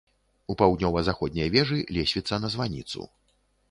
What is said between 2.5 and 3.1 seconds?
званіцу.